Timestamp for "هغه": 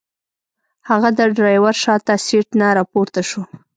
0.89-1.09